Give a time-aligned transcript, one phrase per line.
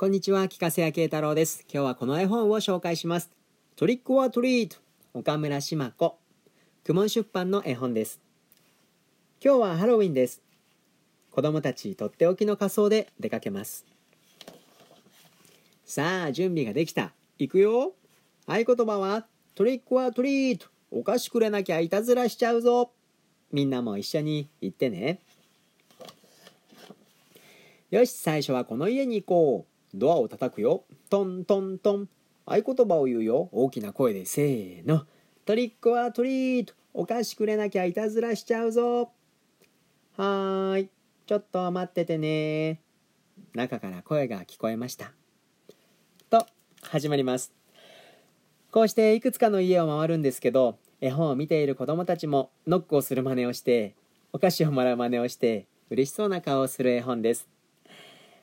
[0.00, 1.66] こんにちは、木瀬谷慶太郎です。
[1.70, 3.30] 今日はこの絵本を紹介します。
[3.76, 4.78] トリックオアトリート、
[5.12, 6.16] 岡村志麻子。
[6.84, 8.18] 苦門出版の絵本です。
[9.44, 10.40] 今日はハロウィンです。
[11.30, 13.84] 子供たちとっておきの仮装で出かけます。
[15.84, 17.12] さあ、準備ができた。
[17.38, 17.92] 行くよ。
[18.46, 22.90] 合言葉は、トリックオアトリート、お菓子くれなきゃいたずらしちゃうぞ。
[23.52, 25.20] みんなも一緒に言ってね。
[27.90, 29.79] よし、最初はこの家に行こう。
[29.94, 30.84] ドアを叩くよ。
[31.08, 32.08] トントントン。
[32.46, 33.48] 合言葉を言うよ。
[33.52, 35.04] 大きな声でせーの。
[35.44, 36.74] トリックはトリート。
[36.92, 39.12] お菓子くれなきゃいたずらしちゃうぞ。
[40.16, 40.88] はーい。
[41.26, 42.80] ちょっと待っててね。
[43.54, 45.12] 中から声が聞こえました。
[46.28, 46.46] と、
[46.82, 47.52] 始まります。
[48.70, 53.94] こうしていくつかの家を回るんですけど、絵本を見ている子供たちもノックをする真似をして、
[54.32, 57.48] お菓子をもらう真似をして、嬉しそうな顔をする絵本です。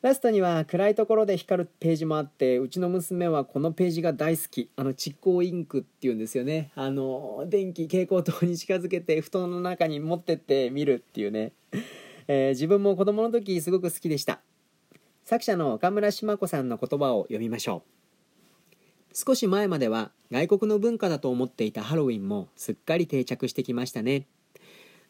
[0.00, 4.70] ラストには暗いところで光るページもあってうちの娘はこのページが大好き。
[4.76, 6.70] あの蓄光インクっていうんですよね。
[6.76, 11.52] あの電気蛍光灯に近づけて布団の中に持ってって見るっていうね、
[12.28, 14.40] えー自分も子供の時すごく好きでした。
[15.24, 19.16] 作者の岡村志麻子さんの言葉を読みましょう。
[19.16, 24.28] 少し前までは外国の文化だと思っていたハロウィンもすっかり定着してきましたね。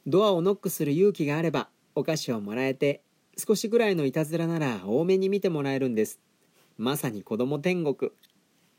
[0.07, 3.03] ドアをノックする勇気があればお菓子をもらえて
[3.39, 6.19] 少しぐらいのいたずらなら多めに見てもらえるんです。
[6.77, 8.11] まさに子供天国。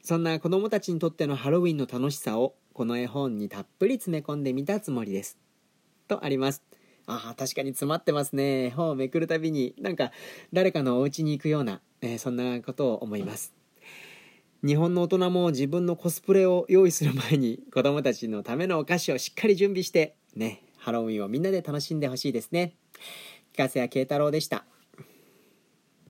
[0.03, 5.37] そんな子供たちにとってのハロウィンの楽しさをこの絵本にたっぷり詰め込んでみたつもりです。
[6.09, 6.63] とあります。
[7.07, 8.65] ああ確かに詰まってますね。
[8.65, 10.11] 絵本をめくるたびになんか
[10.51, 13.53] 誰かのお家に行くような、えーそんなことを思います。
[14.61, 22.73] 日本の大人も自分のコスプレを用意する前に子供たちのためのお菓子をしっかり準備してねハロウィンをみんなで楽しんでほしいですね。
[23.67, 24.63] 深谷慶太郎でした。